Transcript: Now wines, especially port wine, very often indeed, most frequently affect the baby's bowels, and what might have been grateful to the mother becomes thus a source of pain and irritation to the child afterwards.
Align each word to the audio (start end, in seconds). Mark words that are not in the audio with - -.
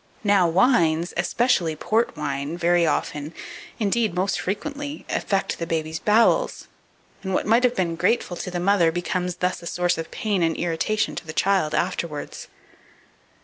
Now 0.23 0.47
wines, 0.47 1.13
especially 1.15 1.75
port 1.75 2.17
wine, 2.17 2.57
very 2.57 2.87
often 2.87 3.35
indeed, 3.77 4.15
most 4.15 4.39
frequently 4.39 5.05
affect 5.11 5.59
the 5.59 5.67
baby's 5.67 5.99
bowels, 5.99 6.67
and 7.21 7.35
what 7.35 7.45
might 7.45 7.63
have 7.63 7.75
been 7.75 7.95
grateful 7.95 8.35
to 8.37 8.49
the 8.49 8.59
mother 8.59 8.91
becomes 8.91 9.35
thus 9.35 9.61
a 9.61 9.67
source 9.67 9.99
of 9.99 10.09
pain 10.09 10.41
and 10.41 10.57
irritation 10.57 11.13
to 11.17 11.27
the 11.27 11.33
child 11.33 11.75
afterwards. 11.75 12.47